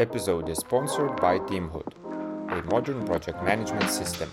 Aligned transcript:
episode 0.00 0.48
is 0.48 0.58
sponsored 0.58 1.16
by 1.20 1.38
Teamhood, 1.40 1.92
a 2.50 2.62
modern 2.70 3.04
project 3.04 3.42
management 3.42 3.90
system. 3.90 4.30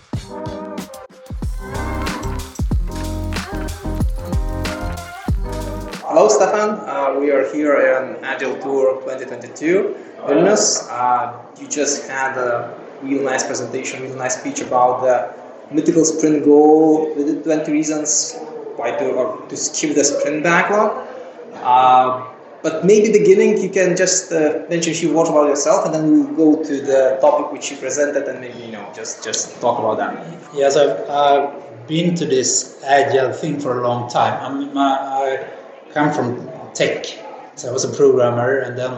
Hello, 6.06 6.28
Stefan. 6.28 6.70
Uh, 6.86 7.18
we 7.18 7.32
are 7.32 7.52
here 7.52 7.74
in 7.74 8.24
Agile 8.24 8.56
Tour 8.62 9.00
2022 9.00 9.96
Vilnius. 10.20 10.86
Uh, 10.88 11.36
you 11.60 11.66
just 11.66 12.06
had 12.06 12.38
a 12.38 12.72
real 13.02 13.24
nice 13.24 13.44
presentation, 13.44 14.02
real 14.02 14.16
nice 14.16 14.38
speech 14.38 14.60
about 14.60 15.02
the 15.02 15.34
mythical 15.74 16.04
sprint 16.04 16.44
goal 16.44 17.12
with 17.16 17.26
the 17.26 17.42
20 17.42 17.72
reasons 17.72 18.36
why 18.76 18.92
to, 18.92 19.42
to 19.48 19.56
skip 19.56 19.96
the 19.96 20.04
sprint 20.04 20.44
backlog. 20.44 21.06
Uh, 21.54 22.35
but 22.66 22.84
maybe 22.84 23.12
beginning 23.12 23.50
you 23.64 23.70
can 23.78 23.96
just 23.96 24.32
uh, 24.32 24.64
mention 24.68 24.90
a 24.92 24.98
few 25.02 25.10
words 25.14 25.30
about 25.30 25.46
yourself 25.52 25.86
and 25.86 25.94
then 25.94 26.04
we'll 26.10 26.34
go 26.42 26.48
to 26.68 26.74
the 26.90 27.00
topic 27.20 27.52
which 27.52 27.70
you 27.70 27.76
presented 27.76 28.24
and 28.30 28.40
maybe 28.40 28.58
you 28.66 28.72
know 28.72 28.84
just 28.98 29.22
just 29.22 29.60
talk 29.60 29.78
about 29.82 29.96
that. 30.02 30.12
Yes, 30.52 30.72
I've, 30.82 30.96
I've 31.08 31.86
been 31.86 32.16
to 32.16 32.26
this 32.26 32.50
agile 32.84 33.32
thing 33.32 33.60
for 33.60 33.70
a 33.78 33.88
long 33.88 34.10
time. 34.10 34.34
I'm, 34.44 34.76
I 34.76 35.46
come 35.94 36.12
from 36.12 36.28
tech, 36.74 37.06
so 37.54 37.68
I 37.70 37.72
was 37.72 37.84
a 37.84 37.92
programmer, 38.00 38.58
and 38.64 38.76
then 38.76 38.92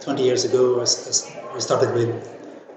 20 0.00 0.22
years 0.22 0.44
ago 0.44 0.80
I 0.80 0.84
started 1.58 1.90
with 1.94 2.10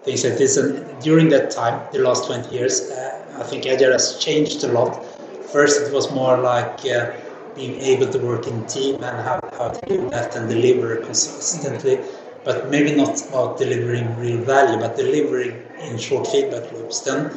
things 0.03 0.23
like 0.25 0.37
this. 0.39 0.57
And 0.57 0.71
during 1.03 1.29
that 1.29 1.51
time, 1.51 1.75
the 1.91 1.99
last 1.99 2.25
20 2.25 2.55
years, 2.55 2.89
uh, 2.89 3.37
I 3.39 3.43
think 3.43 3.67
agile 3.67 3.91
has 3.91 4.17
changed 4.17 4.63
a 4.63 4.69
lot. 4.69 5.05
First, 5.53 5.81
it 5.81 5.93
was 5.93 6.11
more 6.11 6.37
like 6.37 6.83
uh, 6.85 7.11
being 7.55 7.79
able 7.81 8.07
to 8.11 8.19
work 8.19 8.47
in 8.47 8.65
team 8.67 8.95
and 8.95 9.17
how, 9.27 9.39
how 9.57 9.69
to 9.69 9.85
do 9.87 10.09
that 10.09 10.35
and 10.35 10.49
deliver 10.49 10.97
consistently. 10.97 11.99
But 12.43 12.69
maybe 12.69 12.95
not 12.95 13.21
about 13.29 13.57
delivering 13.57 14.15
real 14.17 14.41
value, 14.43 14.79
but 14.79 14.95
delivering 14.95 15.61
in 15.79 15.97
short 15.97 16.27
feedback 16.27 16.71
loops. 16.71 17.01
Then 17.01 17.31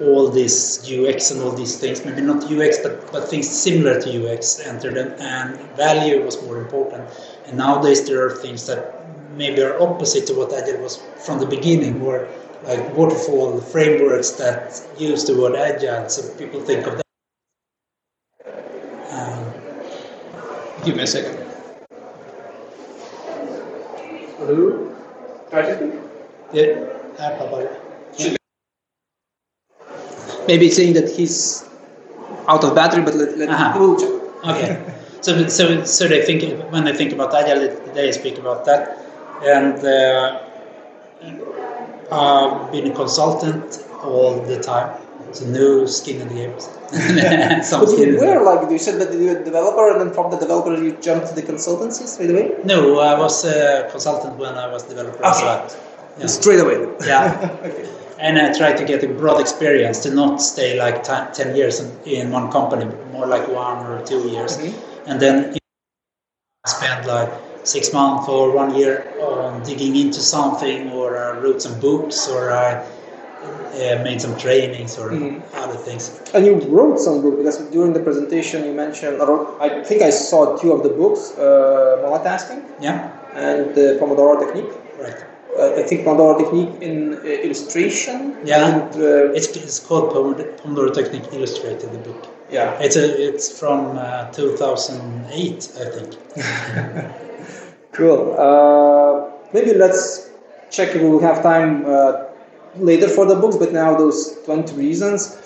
all 0.00 0.28
this 0.28 0.86
UX 0.88 1.30
and 1.30 1.40
all 1.42 1.52
these 1.52 1.78
things, 1.78 2.04
maybe 2.04 2.20
not 2.20 2.44
UX, 2.44 2.78
but, 2.78 3.10
but 3.10 3.28
things 3.28 3.48
similar 3.48 4.00
to 4.00 4.32
UX 4.32 4.60
entered 4.60 4.96
and, 4.96 5.12
and 5.20 5.58
value 5.76 6.22
was 6.24 6.40
more 6.42 6.58
important. 6.58 7.08
And 7.46 7.56
nowadays 7.56 8.06
there 8.06 8.24
are 8.26 8.30
things 8.30 8.66
that 8.66 8.96
maybe 9.36 9.62
are 9.62 9.80
opposite 9.80 10.26
to 10.26 10.34
what 10.34 10.52
Agile 10.52 10.82
was 10.82 11.02
from 11.24 11.38
the 11.38 11.46
beginning, 11.46 11.98
more 11.98 12.28
like 12.64 12.94
waterfall 12.96 13.60
frameworks 13.60 14.30
that 14.32 14.82
use 14.98 15.24
the 15.24 15.36
word 15.36 15.54
Agile, 15.54 16.08
so 16.08 16.22
people 16.36 16.60
think 16.60 16.86
of 16.86 16.96
that. 16.96 17.06
Um, 19.10 19.52
Give 20.86 20.94
me 20.96 21.02
a 21.02 21.06
second. 21.06 21.36
Hello? 24.38 24.94
Try 25.50 25.62
to 25.62 25.76
speak? 25.76 26.00
yeah, 26.52 26.86
uh, 27.18 27.36
Papa. 27.38 28.36
Maybe 30.46 30.70
saying 30.70 30.92
that 30.94 31.10
he's 31.10 31.68
out 32.46 32.62
of 32.62 32.76
battery, 32.76 33.02
but 33.02 33.14
let, 33.16 33.36
let 33.36 33.48
Uh-huh. 33.48 33.74
we'll 33.76 33.98
check. 33.98 34.12
Okay. 34.46 34.94
So, 35.22 35.48
so, 35.48 35.82
so 35.84 36.06
they 36.06 36.22
think 36.24 36.62
when 36.72 36.84
they 36.84 36.92
think 36.94 37.12
about 37.12 37.34
agile, 37.34 37.68
they 37.94 38.12
speak 38.12 38.38
about 38.38 38.64
that, 38.66 38.96
and 39.44 39.84
uh, 39.84 40.40
I've 42.12 42.70
been 42.70 42.92
a 42.92 42.94
consultant 42.94 43.84
all 44.04 44.38
the 44.40 44.60
time. 44.62 45.02
It's 45.28 45.40
a 45.40 45.48
new 45.48 45.86
skin 45.86 46.20
in 46.22 46.28
the 46.28 46.34
game. 46.34 46.54
Some 47.62 47.80
But 47.80 47.88
skin 47.90 48.08
in 48.08 48.14
you 48.14 48.20
were 48.20 48.42
like 48.42 48.70
you 48.70 48.78
said 48.78 49.00
that 49.00 49.12
you 49.12 49.26
were 49.26 49.38
a 49.40 49.44
developer, 49.44 49.90
and 49.92 50.00
then 50.00 50.12
from 50.14 50.30
the 50.30 50.36
developer 50.38 50.74
you 50.74 50.92
jumped 51.00 51.28
to 51.28 51.34
the 51.34 51.42
consultancy 51.42 52.06
straight 52.06 52.30
away. 52.30 52.54
No, 52.64 52.98
I 53.00 53.18
was 53.18 53.44
a 53.44 53.88
consultant 53.90 54.36
when 54.38 54.54
I 54.54 54.66
was 54.70 54.84
developer 54.84 55.24
as 55.24 55.36
Okay. 55.36 55.46
well. 55.46 55.76
Yeah. 56.18 56.26
Straight 56.26 56.60
away. 56.60 56.78
Yeah. 57.06 57.58
okay. 57.64 57.88
And 58.18 58.38
I 58.38 58.56
try 58.56 58.72
to 58.72 58.84
get 58.84 59.04
a 59.04 59.08
broad 59.08 59.40
experience 59.40 59.98
to 60.04 60.10
not 60.14 60.40
stay 60.40 60.78
like 60.78 61.04
ti- 61.04 61.28
10 61.34 61.54
years 61.54 61.80
in, 61.80 61.88
in 62.06 62.30
one 62.30 62.50
company, 62.50 62.86
more 63.12 63.26
like 63.26 63.46
one 63.48 63.84
or 63.86 64.00
two 64.06 64.28
years. 64.28 64.56
Mhm. 64.56 64.72
And 65.06 65.20
then 65.20 65.56
I 66.64 66.68
spend 66.70 67.06
like 67.06 67.30
six 67.64 67.92
months 67.92 68.28
or 68.28 68.52
one 68.52 68.74
year 68.74 69.12
on 69.20 69.62
digging 69.64 69.94
into 69.96 70.20
something, 70.20 70.90
or 70.92 71.18
I 71.18 71.38
wrote 71.38 71.60
some 71.60 71.78
books, 71.80 72.28
or 72.28 72.52
I 72.52 72.82
uh, 73.76 74.02
made 74.08 74.20
some 74.20 74.34
trainings 74.44 74.92
or 74.98 75.06
Mhm. 75.10 75.42
other 75.62 75.78
things. 75.86 76.02
And 76.34 76.42
you 76.46 76.54
wrote 76.76 76.98
some 77.06 77.16
book 77.22 77.34
because 77.40 77.58
during 77.76 77.92
the 77.92 78.00
presentation 78.08 78.58
you 78.68 78.72
mentioned, 78.84 79.16
or 79.20 79.30
I 79.60 79.68
think 79.88 79.98
I 80.02 80.10
saw 80.10 80.40
two 80.60 80.70
of 80.76 80.80
the 80.86 80.92
books, 81.00 81.22
uh, 81.38 81.42
Monotasking 82.04 82.60
Yeah, 82.86 82.98
and 83.34 83.74
the 83.78 83.86
Pomodoro 84.00 84.34
Technique. 84.44 84.72
right. 85.04 85.20
Uh, 85.58 85.80
I 85.80 85.82
think 85.88 85.98
Pomodoro 86.06 86.34
Technique 86.42 86.74
in 86.88 86.96
uh, 87.14 87.46
illustration. 87.46 88.16
Yeah. 88.44 88.66
And, 88.68 88.88
uh, 89.02 89.36
It's, 89.38 89.48
it's 89.56 89.78
called 89.86 90.06
Pomodoro 90.14 90.90
Technique 91.00 91.26
Illustrated, 91.36 91.88
the 91.96 91.98
book. 92.06 92.20
yeah. 92.50 92.84
It's 92.84 92.96
a, 92.96 93.06
it's 93.28 93.46
from 93.60 93.78
uh, 93.98 94.30
2008, 94.32 95.68
I 95.82 95.84
think. 95.94 96.10
Cool. 97.92 98.34
Uh, 98.38 99.30
maybe 99.54 99.72
let's 99.74 100.28
check 100.70 100.88
if 100.94 101.00
we 101.02 101.08
will 101.08 101.20
have 101.20 101.42
time 101.42 101.84
uh, 101.86 102.24
later 102.78 103.08
for 103.08 103.26
the 103.26 103.34
books, 103.34 103.56
but 103.56 103.72
now 103.72 103.96
those 103.96 104.38
20 104.44 104.74
reasons. 104.74 105.38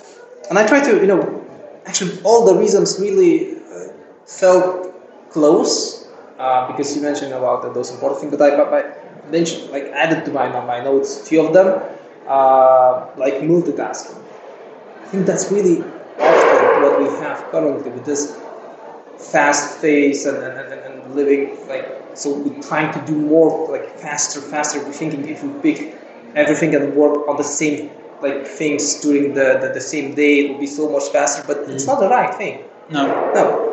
And 0.49 0.59
I 0.59 0.67
try 0.67 0.81
to, 0.83 0.97
you 0.97 1.07
know, 1.07 1.47
actually 1.87 2.21
all 2.23 2.45
the 2.45 2.55
reasons 2.55 2.99
really 3.01 3.57
uh, 3.57 3.93
felt 4.27 4.95
close 5.31 6.09
uh, 6.39 6.67
because 6.67 6.95
you 6.97 7.03
mentioned 7.03 7.33
about 7.33 7.75
those 7.75 7.91
important 7.91 8.21
things, 8.21 8.37
but 8.37 8.43
I, 8.43 8.57
but 8.57 8.73
I 8.73 9.31
mentioned, 9.31 9.71
like, 9.71 9.85
added 9.85 10.25
to 10.25 10.33
my, 10.33 10.49
my 10.49 10.81
notes, 10.81 11.29
few 11.29 11.47
of 11.47 11.53
them, 11.53 11.83
uh, 12.27 13.07
like 13.17 13.35
multitasking. 13.35 14.17
I 15.03 15.07
think 15.09 15.27
that's 15.27 15.51
really 15.51 15.83
often 16.19 16.83
what 16.83 16.99
we 16.99 17.07
have 17.19 17.43
currently 17.51 17.91
with 17.91 18.05
this 18.05 18.39
fast 19.19 19.81
pace 19.83 20.25
and, 20.27 20.39
and, 20.39 20.73
and, 20.73 20.81
and 20.81 21.15
living 21.15 21.57
like 21.69 21.87
so 22.15 22.39
we're 22.39 22.63
trying 22.63 22.93
to 22.93 23.07
do 23.07 23.19
more 23.19 23.71
like 23.71 23.99
faster 23.99 24.41
faster 24.41 24.83
we're 24.85 24.93
thinking 24.93 25.29
if 25.29 25.43
we 25.45 25.51
pick 25.61 26.00
everything 26.35 26.75
and 26.75 26.95
work 26.95 27.29
on 27.29 27.37
the 27.37 27.45
same 27.45 27.91
like 28.23 28.47
things 28.47 29.01
during 29.01 29.33
the, 29.35 29.59
the, 29.63 29.71
the 29.73 29.81
same 29.81 30.15
day 30.15 30.41
it 30.41 30.53
will 30.53 30.61
be 30.61 30.67
so 30.67 30.91
much 30.91 31.09
faster 31.09 31.43
but 31.47 31.59
it's 31.71 31.87
not 31.87 32.01
the 32.01 32.07
mm-hmm. 32.07 32.15
right 32.15 32.35
thing. 32.35 32.65
No, 32.91 33.07
no. 33.33 33.67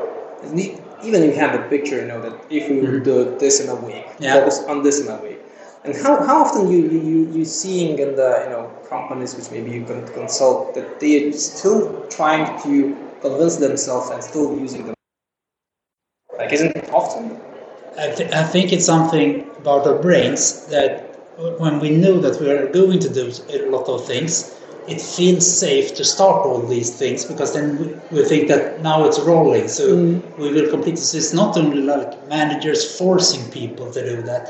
Even 1.03 1.23
if 1.23 1.35
you 1.35 1.39
have 1.39 1.53
the 1.53 1.67
picture 1.69 2.01
you 2.01 2.07
know 2.07 2.21
that 2.21 2.33
if 2.49 2.69
we 2.69 2.79
will 2.79 2.87
mm-hmm. 2.87 3.03
do 3.03 3.37
this 3.39 3.59
in 3.59 3.69
a 3.69 3.75
week 3.75 4.05
Yeah. 4.19 4.35
focus 4.35 4.63
on 4.67 4.83
this 4.83 5.01
in 5.01 5.07
a 5.09 5.17
week. 5.21 5.39
And 5.83 5.95
how, 5.95 6.23
how 6.25 6.43
often 6.43 6.69
you, 6.69 6.79
you, 6.79 6.99
you, 6.99 7.31
you 7.31 7.45
seeing 7.45 7.99
in 7.99 8.15
the 8.15 8.41
you 8.43 8.49
know 8.49 8.71
companies 8.89 9.35
which 9.35 9.51
maybe 9.51 9.71
you 9.71 9.85
can 9.85 10.05
consult 10.07 10.73
that 10.75 10.99
they 10.99 11.29
are 11.29 11.31
still 11.33 12.05
trying 12.07 12.61
to 12.63 12.95
convince 13.21 13.57
themselves 13.57 14.09
and 14.09 14.23
still 14.23 14.57
using 14.57 14.85
them 14.85 14.95
like 16.37 16.53
isn't 16.53 16.75
it 16.75 16.89
often? 16.93 17.39
I, 17.97 18.11
th- 18.11 18.31
I 18.31 18.43
think 18.43 18.71
it's 18.71 18.85
something 18.85 19.49
about 19.57 19.87
our 19.87 19.99
brains 19.99 20.67
that 20.67 21.06
when 21.37 21.79
we 21.79 21.91
know 21.91 22.19
that 22.19 22.39
we 22.41 22.49
are 22.49 22.67
going 22.67 22.99
to 22.99 23.09
do 23.09 23.31
a 23.49 23.69
lot 23.69 23.87
of 23.87 24.05
things, 24.05 24.55
it 24.87 25.01
feels 25.01 25.45
safe 25.45 25.93
to 25.95 26.03
start 26.03 26.45
all 26.45 26.61
these 26.61 26.95
things 26.97 27.25
because 27.25 27.53
then 27.53 28.01
we, 28.09 28.23
think 28.23 28.47
that 28.47 28.81
now 28.81 29.05
it's 29.05 29.19
rolling, 29.19 29.67
so 29.67 29.95
mm. 29.95 30.37
we 30.37 30.51
will 30.51 30.69
complete 30.69 30.95
this. 30.95 31.13
It's 31.13 31.33
not 31.33 31.57
only 31.57 31.81
like 31.81 32.27
managers 32.27 32.97
forcing 32.97 33.51
people 33.51 33.91
to 33.91 34.01
do 34.03 34.21
that. 34.23 34.49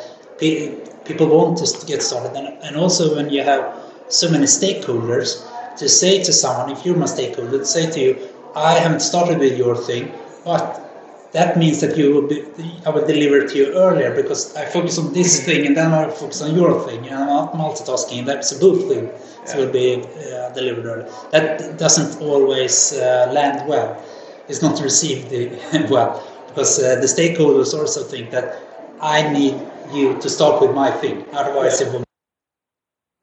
People 1.05 1.27
want 1.27 1.57
to 1.57 1.85
get 1.87 2.03
started, 2.03 2.37
and, 2.37 2.47
and 2.63 2.75
also 2.75 3.15
when 3.15 3.29
you 3.31 3.41
have 3.41 3.75
so 4.09 4.29
many 4.29 4.45
stakeholders, 4.45 5.43
to 5.77 5.89
say 5.89 6.23
to 6.23 6.33
someone, 6.33 6.71
if 6.71 6.85
you're 6.85 6.95
my 6.95 7.05
stakeholder, 7.05 7.59
to 7.59 7.65
say 7.65 7.89
to 7.89 7.99
you, 7.99 8.29
I 8.55 8.73
haven't 8.73 9.01
started 9.01 9.39
with 9.39 9.57
your 9.57 9.75
thing, 9.75 10.11
but 10.43 10.86
that 11.33 11.57
means 11.57 11.81
that 11.81 11.97
you 11.97 12.13
will 12.13 12.27
be, 12.27 12.45
I 12.85 12.89
will 12.89 13.05
deliver 13.05 13.47
to 13.47 13.57
you 13.57 13.73
earlier 13.73 14.15
because 14.15 14.55
I 14.55 14.65
focus 14.65 14.97
on 14.97 15.13
this 15.13 15.45
thing 15.45 15.65
and 15.65 15.75
then 15.75 15.93
I 15.93 16.09
focus 16.09 16.41
on 16.41 16.55
your 16.55 16.79
thing 16.87 17.05
and 17.07 17.15
I'm 17.15 17.27
not 17.27 17.53
multitasking. 17.53 18.25
That's 18.25 18.51
a 18.51 18.59
good 18.59 18.87
thing. 18.87 19.11
So 19.45 19.59
it 19.59 19.65
will 19.65 19.73
be 19.73 20.03
uh, 20.03 20.49
delivered 20.53 20.85
earlier. 20.85 21.09
That 21.31 21.77
doesn't 21.77 22.21
always 22.21 22.93
uh, 22.93 23.29
land 23.33 23.67
well. 23.67 24.01
It's 24.47 24.61
not 24.61 24.79
received 24.81 25.31
well 25.89 26.23
because 26.47 26.79
uh, 26.79 26.95
the 26.95 27.07
stakeholders 27.07 27.73
also 27.73 28.03
think 28.03 28.31
that 28.31 28.61
I 29.01 29.29
need 29.31 29.59
you 29.93 30.17
to 30.19 30.29
start 30.29 30.61
with 30.61 30.73
my 30.73 30.91
thing. 30.91 31.25
Otherwise, 31.33 31.81
it 31.81 31.91
will. 31.91 32.03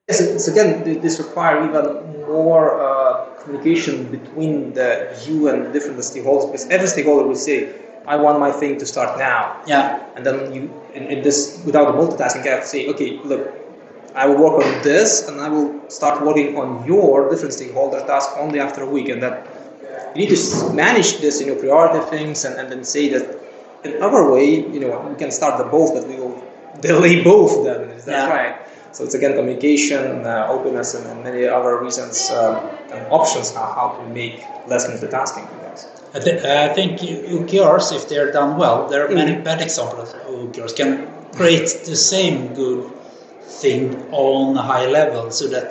Yes, 0.08 0.20
it's 0.20 0.48
again, 0.48 1.00
this 1.00 1.18
requires 1.18 1.68
even 1.68 2.20
more 2.26 2.80
uh, 2.80 3.24
communication 3.42 4.04
between 4.10 4.74
the 4.74 5.18
you 5.26 5.48
and 5.48 5.66
the 5.66 5.72
different 5.72 5.98
stakeholders 5.98 6.46
because 6.52 6.66
every 6.68 6.86
stakeholder 6.86 7.26
will 7.26 7.34
say, 7.34 7.72
I 8.06 8.16
want 8.16 8.38
my 8.38 8.52
thing 8.52 8.78
to 8.78 8.86
start 8.86 9.18
now. 9.18 9.60
Yeah, 9.66 10.00
And 10.16 10.24
then 10.26 10.52
you, 10.54 10.62
in, 10.94 11.04
in 11.04 11.22
this, 11.22 11.62
without 11.64 11.86
the 11.90 11.96
multitasking, 11.98 12.44
to 12.44 12.66
say, 12.66 12.88
okay, 12.88 13.18
look, 13.24 13.48
I 14.14 14.26
will 14.26 14.36
work 14.36 14.64
on 14.64 14.82
this 14.82 15.26
and 15.26 15.40
I 15.40 15.48
will 15.48 15.88
start 15.90 16.22
working 16.22 16.56
on 16.56 16.86
your 16.86 17.30
different 17.30 17.54
stakeholder 17.54 18.00
task 18.06 18.30
only 18.36 18.60
after 18.60 18.82
a 18.82 18.86
week. 18.88 19.08
And 19.08 19.22
that 19.22 19.46
you 20.14 20.26
need 20.26 20.36
to 20.36 20.72
manage 20.72 21.18
this, 21.18 21.40
you 21.40 21.46
know, 21.48 21.56
priority 21.56 22.04
things 22.10 22.44
and, 22.44 22.54
and 22.60 22.70
then 22.70 22.84
say 22.84 23.08
that 23.08 23.38
in 23.84 24.02
our 24.02 24.30
way, 24.30 24.46
you 24.74 24.80
know, 24.80 25.00
we 25.08 25.14
can 25.16 25.30
start 25.30 25.58
the 25.58 25.64
both, 25.64 25.94
but 25.94 26.06
we 26.06 26.16
will 26.16 26.42
delay 26.80 27.22
both 27.24 27.64
Then. 27.64 27.90
Is 27.90 28.04
that 28.04 28.28
Yeah. 28.28 28.34
right? 28.34 28.63
So 28.94 29.02
it's 29.02 29.14
again 29.14 29.34
communication, 29.34 30.24
uh, 30.24 30.46
openness, 30.48 30.94
and, 30.94 31.04
and 31.06 31.22
many 31.24 31.46
other 31.46 31.82
reasons 31.82 32.30
uh, 32.30 32.60
and 32.92 33.04
options 33.12 33.52
how, 33.52 33.66
how 33.78 33.88
to 33.98 34.08
make 34.08 34.46
less 34.68 34.86
multitasking. 34.86 35.46
I 36.14 36.20
th- 36.20 36.44
I 36.44 36.72
think 36.72 37.00
OKRs, 37.00 37.92
if 37.92 38.08
they're 38.08 38.30
done 38.30 38.56
well, 38.56 38.88
there 38.88 39.04
are 39.04 39.12
many 39.12 39.34
bad 39.42 39.60
examples 39.60 40.14
of 40.14 40.20
OKRs, 40.28 40.76
can 40.76 41.08
create 41.32 41.66
the 41.84 41.96
same 41.96 42.54
good 42.54 42.88
thing 43.42 44.00
on 44.12 44.56
a 44.56 44.62
high 44.62 44.86
level 44.86 45.28
so 45.32 45.48
that 45.48 45.66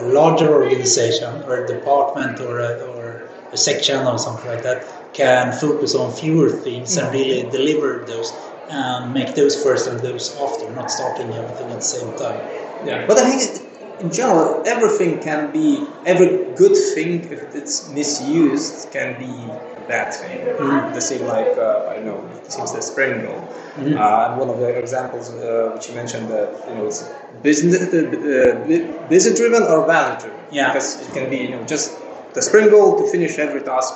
a 0.00 0.02
larger 0.06 0.52
organization 0.52 1.44
or 1.44 1.64
a 1.64 1.66
department 1.68 2.40
or 2.40 2.58
a, 2.58 2.72
or 2.90 3.28
a 3.52 3.56
section 3.56 4.04
or 4.04 4.18
something 4.18 4.48
like 4.50 4.64
that 4.64 4.84
can 5.14 5.52
focus 5.52 5.94
on 5.94 6.12
fewer 6.12 6.50
things 6.50 6.96
and 6.96 7.12
really 7.14 7.48
deliver 7.50 8.04
those 8.04 8.32
and 8.68 9.14
make 9.14 9.34
those 9.36 9.62
first 9.62 9.86
and 9.86 10.00
those 10.00 10.36
after, 10.38 10.68
not 10.72 10.90
starting 10.90 11.32
everything 11.34 11.70
at 11.70 11.76
the 11.76 11.80
same 11.80 12.16
time. 12.16 12.63
Yeah. 12.84 13.06
But 13.06 13.18
I 13.18 13.30
think 13.30 13.64
in 14.00 14.10
general, 14.12 14.62
everything 14.66 15.20
can 15.20 15.52
be 15.52 15.86
every 16.04 16.28
good 16.54 16.76
thing 16.94 17.24
if 17.32 17.54
it's 17.54 17.88
misused 17.90 18.90
can 18.92 19.18
be 19.18 19.32
a 19.80 19.84
bad 19.88 20.12
thing. 20.12 20.44
The 20.92 21.00
same 21.00 21.26
like 21.26 21.56
uh, 21.56 21.88
I 21.90 21.94
don't 21.94 22.06
know, 22.06 22.20
it 22.36 22.52
seems 22.52 22.72
the 22.72 22.82
sprint 22.82 23.22
goal. 23.26 23.40
Uh, 23.78 24.28
and 24.28 24.40
one 24.40 24.48
of 24.50 24.58
the 24.58 24.68
examples 24.78 25.30
uh, 25.30 25.72
which 25.74 25.88
you 25.88 25.94
mentioned 25.94 26.28
that 26.28 26.48
you 26.68 26.74
know 26.74 26.86
it's 26.86 27.08
business 27.42 27.82
uh, 27.92 27.98
uh, 27.98 29.08
busy 29.08 29.34
driven 29.34 29.62
or 29.62 29.86
value 29.86 30.20
driven. 30.20 30.40
Yeah. 30.50 30.72
Because 30.72 31.00
it 31.00 31.12
can 31.12 31.30
be 31.30 31.38
you 31.38 31.50
know 31.50 31.64
just 31.64 31.96
the 32.34 32.42
sprint 32.42 32.70
goal 32.70 32.98
to 33.00 33.10
finish 33.10 33.38
every 33.38 33.62
task 33.62 33.94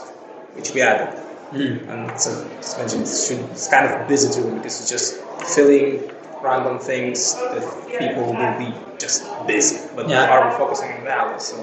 which 0.57 0.73
we 0.75 0.81
added. 0.83 1.11
And 1.53 2.21
so 2.21 2.31
it's 2.59 2.77
mentioned 2.77 3.03
it 3.03 3.51
it's 3.53 3.69
kind 3.69 3.87
of 3.87 4.07
busy 4.09 4.29
driven 4.35 4.57
because 4.59 4.81
it's 4.81 4.91
just 4.91 5.21
filling 5.55 6.11
random 6.43 6.79
things 6.79 7.35
that 7.35 7.65
people 7.99 8.25
will 8.35 8.59
be 8.59 8.73
just 8.99 9.23
busy. 9.47 9.79
But 9.97 10.09
Yeah. 10.09 10.33
are 10.33 10.43
we 10.49 10.57
focusing 10.57 10.91
on 10.93 11.05
values? 11.05 11.43
So 11.51 11.57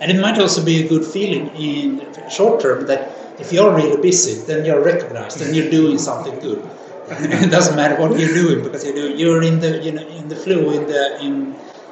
And 0.00 0.10
it 0.10 0.20
might 0.20 0.38
also 0.38 0.62
be 0.64 0.84
a 0.84 0.88
good 0.88 1.04
feeling 1.04 1.46
in 1.54 1.86
short 2.28 2.60
term 2.60 2.86
that 2.86 3.00
if 3.38 3.52
you're 3.52 3.70
really 3.80 4.00
busy, 4.02 4.34
then 4.48 4.64
you're 4.66 4.82
recognized 4.82 5.40
and 5.42 5.54
you're 5.54 5.70
doing 5.70 5.98
something 5.98 6.36
good. 6.40 6.60
it 7.08 7.50
doesn't 7.50 7.76
matter 7.76 7.96
what 8.00 8.18
you're 8.18 8.34
doing 8.42 8.62
because 8.62 8.84
you 8.84 8.94
do, 8.94 9.06
you're 9.20 9.42
in 9.42 9.60
the 9.60 9.70
you 9.86 9.92
know 9.92 10.06
in 10.20 10.28
the 10.28 10.36
flow 10.36 10.70
in 10.70 10.86
the 10.86 11.02
in 11.26 11.34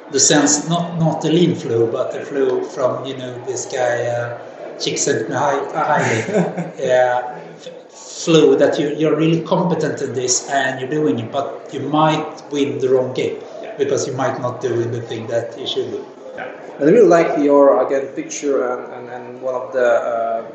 the 0.09 0.19
sense 0.19 0.67
not 0.69 0.97
not 0.99 1.21
the 1.21 1.29
lean 1.29 1.53
flow 1.55 1.83
but 1.97 2.11
the 2.11 2.21
flow 2.29 2.63
from 2.63 3.05
you 3.05 3.15
know 3.17 3.31
this 3.49 3.65
guy 3.65 3.95
uh, 4.07 4.39
Csikszentmihalyi 4.81 5.61
yeah, 6.79 7.37
f- 7.57 7.69
flow 8.23 8.55
that 8.55 8.79
you 8.79 8.87
you're 8.99 9.15
really 9.15 9.41
competent 9.53 10.01
in 10.01 10.13
this 10.13 10.49
and 10.49 10.79
you're 10.79 10.89
doing 10.99 11.19
it 11.19 11.31
but 11.31 11.47
you 11.73 11.81
might 11.99 12.43
win 12.51 12.79
the 12.79 12.89
wrong 12.89 13.13
game 13.13 13.37
because 13.77 14.07
you 14.07 14.13
might 14.13 14.39
not 14.39 14.61
do 14.61 14.83
the 14.95 15.01
thing 15.01 15.27
that 15.27 15.57
you 15.59 15.67
should 15.67 15.89
do. 15.91 16.01
And 16.79 16.89
I 16.89 16.91
really 16.91 17.07
like 17.07 17.37
your 17.39 17.85
again 17.85 18.07
picture 18.15 18.57
and, 18.71 18.81
and, 18.93 19.09
and 19.09 19.41
one 19.41 19.55
of 19.55 19.73
the 19.73 19.87
uh, 20.11 20.45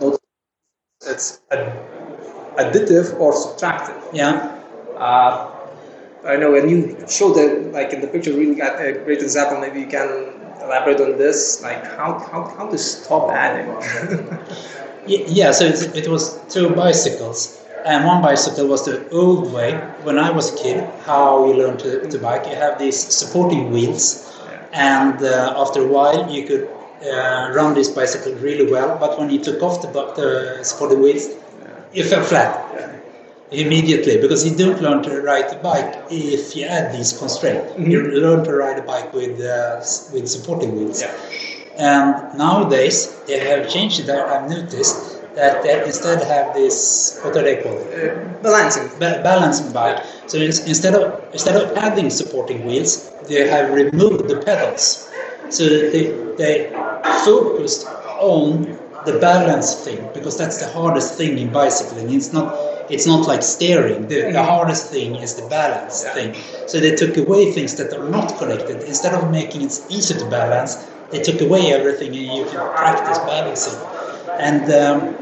notes. 0.00 0.18
It's 1.06 1.40
ad- 1.50 1.72
additive 2.56 3.18
or 3.20 3.32
subtractive. 3.32 3.96
Yeah. 4.12 4.54
Uh, 4.96 5.50
I 6.24 6.36
know, 6.36 6.54
and 6.54 6.70
you 6.70 6.96
showed 7.08 7.36
it 7.36 7.72
like 7.72 7.92
in 7.92 8.00
the 8.00 8.08
picture. 8.08 8.32
Really 8.32 8.54
got 8.56 8.80
a 8.80 8.92
great 9.04 9.22
example. 9.22 9.60
Maybe 9.60 9.80
you 9.80 9.86
can 9.86 10.37
elaborate 10.62 11.00
on 11.00 11.18
this, 11.18 11.62
like 11.62 11.84
how 11.96 12.18
how, 12.18 12.42
how 12.56 12.68
to 12.68 12.78
stop 12.78 13.30
adding. 13.30 13.68
Yeah, 15.08 15.52
so 15.52 15.64
it, 15.64 15.96
it 15.96 16.08
was 16.08 16.38
two 16.50 16.68
bicycles, 16.68 17.64
and 17.86 18.04
one 18.04 18.20
bicycle 18.20 18.66
was 18.66 18.84
the 18.84 19.08
old 19.08 19.50
way. 19.54 19.72
When 20.02 20.18
I 20.18 20.30
was 20.30 20.52
a 20.52 20.62
kid, 20.62 20.84
how 21.06 21.46
you 21.46 21.54
learn 21.54 21.78
to, 21.78 22.06
to 22.10 22.18
bike, 22.18 22.44
you 22.44 22.54
have 22.54 22.78
these 22.78 22.98
supporting 22.98 23.70
wheels, 23.70 24.38
and 24.74 25.22
uh, 25.22 25.54
after 25.56 25.80
a 25.80 25.86
while 25.86 26.30
you 26.30 26.46
could 26.46 26.68
uh, 27.10 27.52
run 27.54 27.72
this 27.72 27.88
bicycle 27.88 28.34
really 28.34 28.70
well. 28.70 28.98
But 28.98 29.18
when 29.18 29.30
you 29.30 29.42
took 29.42 29.62
off 29.62 29.80
the, 29.80 29.88
the 29.88 30.62
supporting 30.62 31.00
wheels, 31.00 31.28
you 31.94 32.04
fell 32.04 32.22
flat 32.22 32.68
immediately 33.50 34.20
because 34.20 34.44
you 34.48 34.54
don't 34.56 34.80
learn 34.82 35.02
to 35.02 35.20
ride 35.22 35.46
a 35.52 35.58
bike 35.62 35.94
if 36.10 36.54
you 36.56 36.64
add 36.64 36.94
these 36.94 37.16
constraints. 37.16 37.72
You 37.78 38.02
learn 38.24 38.44
to 38.44 38.52
ride 38.52 38.78
a 38.78 38.82
bike 38.82 39.12
with 39.12 39.40
uh, 39.40 39.80
with 40.12 40.28
supporting 40.28 40.76
wheels. 40.76 41.00
Yeah. 41.02 41.14
And 41.78 42.36
nowadays 42.38 43.16
they 43.26 43.38
have 43.38 43.68
changed. 43.68 44.08
I- 44.10 44.26
I've 44.34 44.50
noticed 44.50 45.22
that 45.34 45.62
they 45.62 45.84
instead 45.84 46.22
have 46.24 46.54
this 46.54 47.18
what 47.22 47.36
are 47.36 47.42
they 47.42 47.56
called? 47.62 47.80
Uh, 47.94 48.14
balancing. 48.42 48.88
Ba- 48.98 49.20
balancing 49.22 49.72
bike. 49.72 50.02
So 50.26 50.38
instead 50.38 50.94
of 50.94 51.04
instead 51.32 51.56
of 51.56 51.76
adding 51.76 52.10
supporting 52.10 52.66
wheels, 52.66 53.10
they 53.28 53.46
have 53.48 53.72
removed 53.72 54.28
the 54.28 54.38
pedals. 54.42 55.08
So 55.48 55.64
they 55.64 56.04
they 56.36 56.54
focused 57.24 57.86
on 58.20 58.78
the 59.06 59.18
balance 59.18 59.74
thing 59.84 60.08
because 60.12 60.36
that's 60.36 60.58
the 60.58 60.68
hardest 60.68 61.14
thing 61.14 61.38
in 61.38 61.52
bicycling. 61.52 62.12
It's 62.12 62.32
not 62.32 62.48
it's 62.90 63.06
not 63.06 63.26
like 63.26 63.42
steering. 63.42 64.08
The, 64.08 64.32
the 64.32 64.42
hardest 64.42 64.90
thing 64.90 65.16
is 65.16 65.34
the 65.34 65.46
balance 65.48 66.02
Yeah. 66.04 66.14
thing. 66.14 66.34
So 66.66 66.80
they 66.80 66.94
took 66.94 67.16
away 67.16 67.52
things 67.52 67.74
that 67.76 67.92
are 67.92 68.08
not 68.08 68.38
connected. 68.38 68.82
Instead 68.82 69.14
of 69.14 69.30
making 69.30 69.62
it 69.62 69.72
easy 69.88 70.14
to 70.14 70.26
balance, 70.26 70.76
they 71.10 71.20
took 71.20 71.40
away 71.40 71.72
everything 71.72 72.08
and 72.16 72.26
you 72.38 72.44
can 72.44 72.60
practice 72.76 73.18
balancing. 73.18 73.78
And 74.38 74.70
um, 74.72 75.16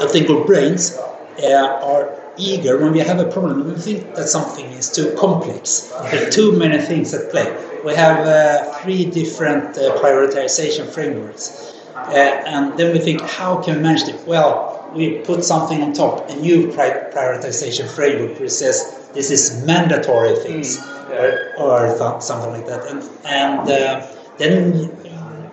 I 0.00 0.06
think 0.06 0.30
our 0.30 0.44
brains 0.44 0.96
uh, 1.42 1.78
are 1.82 2.18
eager 2.36 2.78
when 2.78 2.92
we 2.92 3.00
have 3.00 3.18
a 3.18 3.30
problem. 3.30 3.66
We 3.66 3.74
think 3.74 4.14
that 4.14 4.28
something 4.28 4.66
is 4.72 4.90
too 4.90 5.14
complex. 5.18 5.92
There 6.10 6.26
are 6.26 6.30
too 6.30 6.52
many 6.56 6.78
things 6.78 7.12
at 7.14 7.30
play. 7.30 7.46
We 7.84 7.94
have 7.94 8.26
uh, 8.26 8.72
three 8.80 9.04
different 9.10 9.76
uh, 9.76 9.96
prioritization 10.00 10.92
frameworks, 10.92 11.72
uh, 12.08 12.12
and 12.12 12.76
then 12.78 12.92
we 12.92 12.98
think, 12.98 13.22
how 13.22 13.62
can 13.62 13.76
we 13.76 13.82
manage 13.82 14.08
it? 14.08 14.26
Well, 14.26 14.79
we 14.94 15.18
put 15.18 15.44
something 15.44 15.82
on 15.82 15.92
top, 15.92 16.28
a 16.30 16.36
new 16.36 16.72
pri- 16.72 17.10
prioritization 17.12 17.88
framework 17.88 18.38
which 18.38 18.50
says 18.50 19.08
this 19.14 19.30
is 19.30 19.64
mandatory 19.64 20.36
things, 20.36 20.78
or, 21.10 21.54
or 21.58 21.98
th- 21.98 22.22
something 22.22 22.50
like 22.50 22.66
that. 22.66 22.86
And, 22.86 23.02
and 23.24 23.68
uh, 23.68 24.06
then 24.38 24.90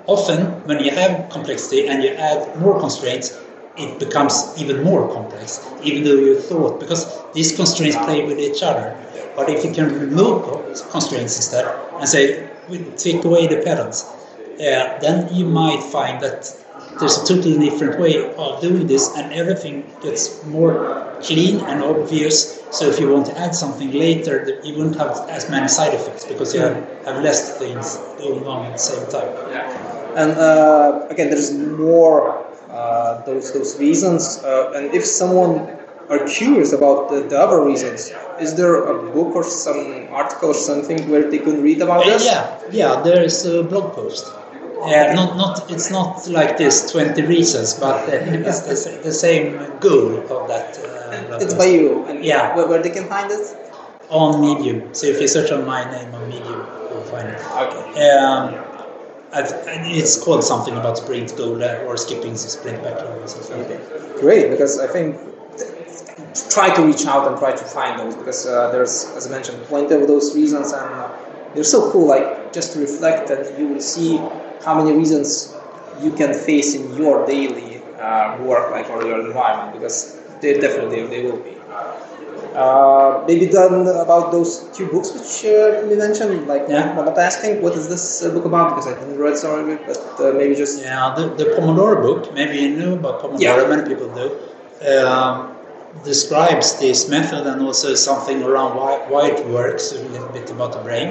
often 0.08 0.46
when 0.66 0.84
you 0.84 0.92
have 0.92 1.30
complexity 1.30 1.88
and 1.88 2.04
you 2.04 2.10
add 2.10 2.60
more 2.60 2.80
constraints, 2.80 3.38
it 3.78 4.00
becomes 4.00 4.54
even 4.58 4.84
more 4.84 5.12
complex, 5.14 5.64
even 5.84 6.04
though 6.04 6.16
you 6.16 6.40
thought, 6.40 6.80
because 6.80 7.06
these 7.34 7.56
constraints 7.56 7.96
play 7.98 8.26
with 8.26 8.40
each 8.40 8.64
other. 8.64 8.96
But 9.36 9.50
if 9.50 9.64
you 9.64 9.72
can 9.72 9.94
remove 9.94 10.46
those 10.46 10.82
constraints 10.84 11.36
instead 11.36 11.66
and 12.00 12.10
say, 12.10 12.50
we 12.70 12.80
take 12.98 13.24
away 13.24 13.48
the 13.48 13.62
pedals, 13.64 14.04
uh, 14.60 14.98
then 15.00 15.32
you 15.34 15.46
might 15.46 15.82
find 15.84 16.20
that 16.22 16.52
there's 17.00 17.18
a 17.18 17.26
totally 17.26 17.58
different 17.70 18.00
way 18.00 18.34
of 18.36 18.62
doing 18.62 18.88
this 18.88 19.16
and 19.16 19.32
everything 19.34 19.86
gets 20.02 20.44
more 20.46 21.04
clean 21.22 21.60
and 21.62 21.84
obvious. 21.84 22.64
So 22.72 22.86
if 22.86 23.00
you 23.00 23.10
want 23.10 23.26
to 23.28 23.38
add 23.38 23.56
something 23.56 23.92
later, 23.92 24.60
you 24.64 24.78
won't 24.78 24.96
have 24.98 25.12
as 25.30 25.50
many 25.50 25.68
side 25.68 25.94
effects 25.94 26.26
because 26.26 26.54
you 26.54 26.62
have, 26.62 26.76
have 27.06 27.24
less 27.24 27.58
things 27.58 27.98
going 28.18 28.46
on 28.46 28.66
at 28.68 28.74
the 28.74 28.78
same 28.92 29.06
time. 29.10 29.30
And 30.16 30.32
uh, 30.32 31.06
again, 31.10 31.30
there's 31.30 31.54
more 31.54 32.46
uh, 32.70 33.22
those 33.26 33.54
those 33.54 33.80
reasons. 33.80 34.44
Uh, 34.44 34.74
and 34.76 34.94
if 34.94 35.06
someone 35.06 35.70
are 36.10 36.20
curious 36.28 36.74
about 36.74 37.10
the, 37.10 37.22
the 37.22 37.38
other 37.40 37.64
reasons, 37.64 38.12
is 38.40 38.56
there 38.56 38.76
a 38.86 39.12
book 39.12 39.36
or 39.36 39.44
some 39.44 40.08
article 40.12 40.50
or 40.50 40.54
something 40.54 41.10
where 41.10 41.30
they 41.30 41.38
can 41.40 41.62
read 41.62 41.82
about 41.82 42.06
Uh, 42.06 42.10
this? 42.12 42.26
yeah, 42.26 42.60
yeah. 42.72 43.02
There 43.02 43.22
is 43.24 43.46
a 43.46 43.64
blog 43.64 43.94
post. 43.94 44.26
Uh, 44.82 45.14
not, 45.14 45.38
not. 45.38 45.72
It's 45.72 45.90
not 45.92 46.28
like 46.28 46.58
this. 46.58 46.92
Twenty 46.92 47.22
reasons, 47.24 47.74
but 47.74 48.08
uh, 48.10 48.12
it's 48.14 48.62
the, 48.62 49.00
the 49.04 49.12
same 49.14 49.58
goal 49.80 50.20
of 50.32 50.48
that. 50.48 50.78
Uh, 50.78 51.38
It's 51.42 51.54
by 51.54 51.66
you. 51.66 52.06
And 52.06 52.24
Yeah. 52.24 52.56
Where, 52.56 52.68
where 52.68 52.82
they 52.82 52.90
can 52.92 53.08
find 53.08 53.32
it? 53.32 53.56
on 54.10 54.40
Medium. 54.40 54.94
So 54.94 55.08
if 55.08 55.20
you 55.20 55.28
search 55.28 55.52
on 55.52 55.66
my 55.66 55.84
name 55.92 56.14
on 56.16 56.30
Medium, 56.30 56.66
you'll 56.90 57.02
find 57.04 57.28
it. 57.28 57.42
Okay. 57.64 58.10
Um, 58.10 58.56
I've, 59.34 59.52
it's 59.68 60.24
called 60.24 60.44
something 60.44 60.74
about 60.78 60.98
sprint 60.98 61.36
goal 61.36 61.62
uh, 61.62 61.84
or 61.86 61.98
skipping 61.98 62.32
the 62.32 62.38
sprint 62.38 62.82
backlog 62.84 63.18
or 63.18 63.28
something. 63.28 63.68
that. 63.68 64.16
Great, 64.22 64.50
because 64.50 64.80
I 64.80 64.88
think 64.88 65.20
try 66.50 66.74
to 66.74 66.82
reach 66.84 67.06
out 67.06 67.28
and 67.28 67.38
try 67.38 67.52
to 67.52 67.64
find 67.66 68.00
those 68.00 68.16
because 68.16 68.46
uh, 68.46 68.72
there's, 68.72 69.06
as 69.16 69.28
I 69.28 69.32
mentioned, 69.32 69.62
plenty 69.66 69.96
of 69.96 70.08
those 70.08 70.36
reasons, 70.36 70.72
and 70.72 70.90
uh, 70.94 71.12
they're 71.54 71.64
so 71.66 71.92
cool. 71.92 72.08
Like 72.08 72.54
just 72.54 72.74
to 72.74 72.80
reflect 72.80 73.28
that 73.28 73.60
you 73.60 73.68
will 73.68 73.82
see 73.82 74.18
how 74.64 74.74
many 74.82 74.96
reasons 74.98 75.56
you 76.02 76.12
can 76.12 76.34
face 76.34 76.76
in 76.76 76.96
your 76.96 77.26
daily 77.26 77.82
uh, 78.00 78.38
work, 78.42 78.72
like 78.72 78.90
or 78.90 79.04
your 79.04 79.26
environment, 79.26 79.74
because 79.74 80.20
they 80.42 80.60
definitely 80.60 81.06
they 81.08 81.24
will 81.24 81.38
be. 81.38 81.54
Uh, 82.56 83.24
maybe 83.28 83.46
done 83.46 83.86
about 83.88 84.32
those 84.32 84.68
two 84.76 84.88
books 84.88 85.12
which 85.14 85.46
uh, 85.46 85.86
we 85.88 85.96
mentioned, 85.96 86.48
like 86.48 86.66
Yeah. 86.68 86.90
I'm 86.90 87.06
not 87.06 87.18
asking 87.18 87.62
what 87.62 87.74
is 87.76 87.88
this 87.88 88.24
uh, 88.24 88.30
book 88.32 88.46
about 88.46 88.70
because 88.76 88.88
I 88.88 88.94
didn't 88.98 89.18
read 89.20 89.38
some 89.38 89.60
of 89.60 89.70
it, 89.70 89.86
but 89.86 90.00
uh, 90.20 90.34
maybe 90.34 90.56
just 90.56 90.82
Yeah, 90.82 91.14
the, 91.16 91.28
the 91.42 91.46
Pomodoro 91.56 92.02
book, 92.02 92.34
maybe 92.34 92.58
you 92.58 92.76
know 92.76 92.94
about 92.94 93.22
Pomodoro, 93.22 93.40
Yeah. 93.40 93.68
many 93.68 93.84
people 93.88 94.10
do. 94.10 94.28
Um, 94.96 95.54
describes 96.04 96.80
this 96.80 97.10
method 97.10 97.46
and 97.48 97.62
also 97.62 97.94
something 97.96 98.42
around 98.44 98.76
why, 98.76 98.98
why 99.10 99.28
it 99.28 99.46
works, 99.48 99.92
a 99.92 100.00
little 100.10 100.30
bit 100.30 100.50
about 100.50 100.72
the 100.74 100.80
brain. 100.80 101.10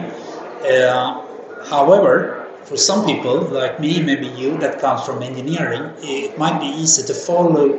Uh, 0.65 1.23
however, 1.69 2.36
for 2.67 2.77
some 2.77 3.07
people, 3.07 3.41
like 3.43 3.79
me, 3.81 4.03
maybe 4.03 4.27
you, 4.27 4.57
that 4.59 4.81
comes 4.81 5.05
from 5.05 5.23
engineering, 5.23 5.95
it 6.03 6.37
might 6.37 6.61
be 6.61 6.67
easy 6.67 7.03
to 7.07 7.15
follow 7.15 7.73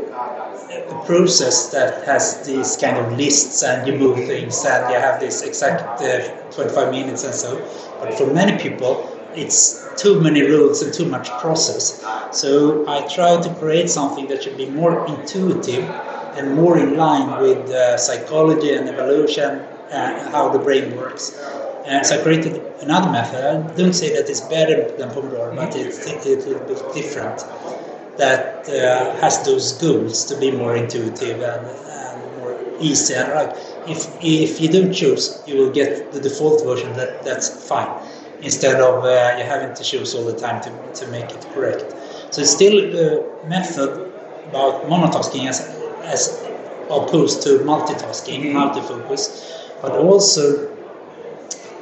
a 0.70 1.06
process 1.06 1.70
that 1.72 2.06
has 2.06 2.46
these 2.46 2.78
kind 2.78 2.98
of 2.98 3.18
lists 3.18 3.64
and 3.64 3.88
you 3.88 3.98
move 3.98 4.18
things 4.26 4.64
and 4.66 4.90
you 4.92 5.00
have 5.00 5.20
this 5.20 5.42
exact 5.42 6.02
uh, 6.02 6.52
25 6.52 6.92
minutes 6.92 7.24
and 7.24 7.34
so. 7.34 7.58
But 8.00 8.14
for 8.14 8.28
many 8.34 8.58
people, 8.62 9.14
it's 9.36 9.86
too 9.98 10.20
many 10.22 10.42
rules 10.42 10.82
and 10.82 10.94
too 10.94 11.06
much 11.06 11.30
process. 11.40 12.04
So 12.32 12.88
I 12.88 13.08
try 13.08 13.42
to 13.42 13.54
create 13.56 13.90
something 13.90 14.28
that 14.28 14.44
should 14.44 14.58
be 14.58 14.70
more 14.70 15.06
intuitive 15.08 15.86
and 16.38 16.56
more 16.56 16.78
in 16.78 16.96
line 16.96 17.40
with 17.42 17.70
uh, 17.70 17.98
psychology 17.98 18.74
and 18.74 18.88
evolution 18.88 19.66
and 19.92 20.30
how 20.30 20.50
the 20.50 20.60
brain 20.60 20.96
works. 20.96 21.38
And 21.88 22.06
so 22.06 22.20
I 22.20 22.24
created 22.24 22.62
another 22.82 23.10
method. 23.10 23.42
I 23.46 23.76
don't 23.78 23.94
say 23.94 24.14
that 24.16 24.30
it's 24.30 24.42
better 24.42 24.92
than 24.98 25.10
Pomodoro, 25.10 25.56
but 25.56 25.74
it's, 25.74 26.06
a 26.06 26.16
little 26.30 26.60
bit 26.68 26.94
different. 26.94 27.46
That 28.18 28.68
uh, 28.68 29.16
has 29.22 29.46
those 29.46 29.72
goals 29.74 30.26
to 30.26 30.38
be 30.38 30.52
more 30.52 30.76
intuitive 30.76 31.42
and, 31.42 31.66
and 31.66 32.38
more 32.40 32.60
easy. 32.82 33.14
And 33.14 33.32
like, 33.32 33.56
if 33.88 34.02
if 34.22 34.60
you 34.60 34.68
don't 34.68 34.92
choose, 34.92 35.42
you 35.48 35.56
will 35.60 35.72
get 35.72 36.12
the 36.12 36.20
default 36.20 36.66
version. 36.66 36.92
That 36.94 37.24
that's 37.24 37.48
fine. 37.70 37.90
Instead 38.42 38.82
of 38.82 39.06
uh, 39.06 39.36
you 39.38 39.44
having 39.46 39.74
to 39.74 39.84
choose 39.84 40.14
all 40.14 40.26
the 40.26 40.38
time 40.38 40.62
to, 40.64 40.72
to 41.00 41.08
make 41.08 41.30
it 41.30 41.46
correct. 41.54 41.96
So 42.32 42.42
it's 42.42 42.52
still 42.52 42.78
a 42.78 43.48
method 43.48 44.12
about 44.50 44.86
monotasking 44.92 45.48
as 45.48 45.60
as 46.04 46.44
opposed 46.90 47.44
to 47.44 47.50
multitasking, 47.60 48.40
mm-hmm. 48.40 48.54
multi-focus, 48.54 49.22
but 49.82 49.92
also 49.92 50.77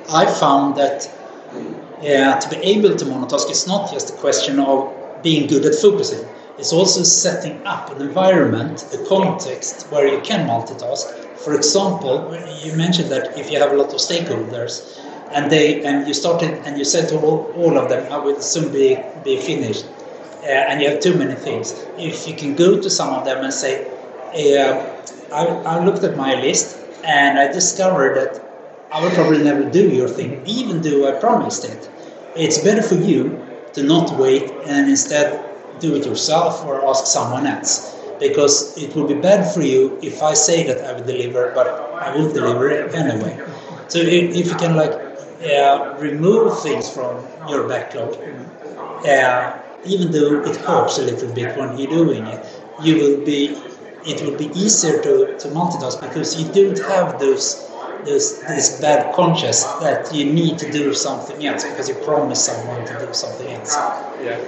I 0.09 0.25
found 0.25 0.75
that 0.75 1.09
uh, 1.99 2.39
to 2.39 2.49
be 2.49 2.57
able 2.57 2.95
to 2.95 3.05
monotask 3.05 3.49
is 3.49 3.65
not 3.67 3.91
just 3.91 4.13
a 4.13 4.17
question 4.17 4.59
of 4.59 4.93
being 5.23 5.47
good 5.47 5.65
at 5.65 5.75
focusing. 5.75 6.27
It's 6.57 6.71
also 6.71 7.03
setting 7.03 7.65
up 7.65 7.91
an 7.91 8.01
environment, 8.01 8.85
a 8.93 9.03
context 9.09 9.87
where 9.91 10.07
you 10.07 10.21
can 10.21 10.47
multitask. 10.47 11.37
For 11.39 11.55
example, 11.55 12.33
you 12.63 12.75
mentioned 12.75 13.09
that 13.11 13.37
if 13.37 13.51
you 13.51 13.59
have 13.59 13.71
a 13.71 13.75
lot 13.75 13.93
of 13.93 13.99
stakeholders 13.99 14.99
and 15.31 15.51
they 15.51 15.83
and 15.83 16.07
you 16.07 16.13
started 16.13 16.51
and 16.65 16.77
you 16.77 16.85
said 16.85 17.09
to 17.09 17.19
all, 17.19 17.51
all 17.57 17.77
of 17.77 17.89
them, 17.89 18.11
I 18.11 18.17
will 18.17 18.39
soon 18.39 18.71
be, 18.71 18.97
be 19.23 19.37
finished, 19.41 19.85
uh, 20.43 20.47
and 20.47 20.81
you 20.81 20.89
have 20.89 20.99
too 21.01 21.15
many 21.15 21.35
things. 21.35 21.73
If 21.97 22.27
you 22.27 22.35
can 22.35 22.55
go 22.55 22.79
to 22.79 22.89
some 22.89 23.09
of 23.13 23.25
them 23.25 23.43
and 23.43 23.53
say, 23.53 23.87
uh, 24.33 24.95
I, 25.33 25.45
I 25.45 25.83
looked 25.83 26.03
at 26.03 26.15
my 26.15 26.35
list 26.35 26.77
and 27.03 27.37
I 27.39 27.51
discovered 27.51 28.15
that 28.17 28.44
I 28.91 29.03
will 29.03 29.11
probably 29.11 29.43
never 29.43 29.69
do 29.69 29.89
your 29.89 30.07
thing, 30.07 30.41
even 30.45 30.81
though 30.81 31.07
I 31.07 31.19
promised 31.19 31.65
it. 31.65 31.89
It's 32.35 32.59
better 32.59 32.81
for 32.81 32.95
you 32.95 33.41
to 33.73 33.83
not 33.83 34.17
wait 34.17 34.51
and 34.65 34.89
instead 34.89 35.79
do 35.79 35.95
it 35.95 36.05
yourself 36.05 36.63
or 36.65 36.87
ask 36.87 37.05
someone 37.07 37.45
else. 37.47 37.93
Because 38.19 38.77
it 38.77 38.95
will 38.95 39.07
be 39.07 39.15
bad 39.15 39.53
for 39.53 39.61
you 39.61 39.99
if 40.01 40.23
I 40.23 40.33
say 40.33 40.65
that 40.67 40.85
I 40.85 40.93
will 40.93 41.03
deliver, 41.05 41.51
but 41.53 41.67
I 42.01 42.15
will 42.15 42.31
deliver 42.31 42.69
it 42.69 42.93
anyway. 42.95 43.37
So 43.89 43.99
if, 43.99 44.35
you 44.35 44.55
can 44.55 44.75
like 44.75 44.93
uh, 44.93 45.95
remove 45.99 46.61
things 46.61 46.89
from 46.89 47.27
your 47.49 47.67
backlog, 47.67 48.15
uh, 49.05 49.59
even 49.83 50.11
though 50.11 50.41
it 50.43 50.55
hurts 50.57 50.97
a 50.97 51.03
little 51.03 51.33
bit 51.33 51.57
when 51.57 51.77
you're 51.77 51.89
doing 51.89 52.25
it, 52.27 52.45
you 52.83 52.95
will 52.97 53.25
be. 53.25 53.57
It 54.07 54.21
will 54.21 54.37
be 54.37 54.51
easier 54.53 55.01
to, 55.01 55.35
to 55.39 55.47
multitask 55.47 55.99
because 55.99 56.39
you 56.39 56.45
don't 56.53 56.77
have 56.87 57.19
those 57.19 57.74
this 58.05 58.39
this 58.47 58.79
bad 58.79 59.13
conscience 59.13 59.63
that 59.81 60.13
you 60.13 60.25
need 60.31 60.57
to 60.59 60.71
do 60.71 60.93
something 60.93 61.45
else 61.45 61.63
because 61.63 61.89
you 61.89 61.95
promised 62.05 62.45
someone 62.45 62.85
to 62.85 62.93
do 63.05 63.13
something 63.13 63.49
else. 63.51 63.75
Yeah. 64.21 64.39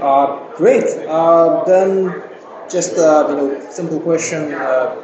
Uh, 0.00 0.54
great. 0.56 0.84
Uh, 1.06 1.64
then, 1.64 2.22
just 2.68 2.98
uh, 2.98 3.26
you 3.28 3.36
know, 3.36 3.70
simple 3.70 4.00
question. 4.00 4.52
Uh, 4.52 4.96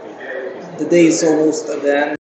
the 0.79 0.85
day 0.85 1.07
is 1.07 1.23
almost 1.23 1.69
at 1.69 1.83
the 1.83 1.97
end. 1.97 2.17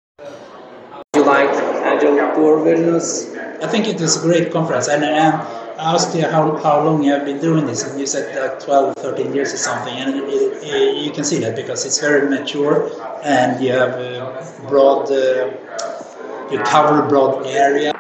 You 1.16 1.24
like 1.24 1.50
Agile 1.86 2.34
Tour 2.36 2.60
Vilnius? 2.66 3.34
I 3.64 3.68
think 3.68 3.88
it 3.88 4.00
was 4.00 4.18
a 4.18 4.22
great 4.22 4.52
conference, 4.52 4.88
and, 4.88 5.04
and 5.04 5.34
asked 5.78 6.16
you 6.16 6.24
how, 6.24 6.56
how 6.58 6.84
long 6.84 7.04
you 7.04 7.12
have 7.12 7.26
been 7.26 7.40
doing 7.40 7.66
this, 7.66 7.84
and 7.84 8.00
you 8.00 8.08
said 8.08 8.36
like 8.40 8.60
12, 8.64 8.96
13 8.96 9.34
years 9.34 9.54
or 9.54 9.58
something, 9.58 9.94
and 9.94 10.16
it, 10.16 10.24
it, 10.64 10.98
you 10.98 11.12
can 11.12 11.24
see 11.24 11.40
that 11.40 11.56
because 11.56 11.86
it's 11.86 12.00
very 12.00 12.30
mature, 12.30 12.90
and 13.24 13.64
you 13.64 13.72
have 13.72 13.92
a 13.92 14.66
broad, 14.68 15.12
uh, 15.12 15.52
you 16.52 16.60
cover 16.60 17.06
a 17.06 17.08
broad 17.08 17.46
area. 17.46 17.94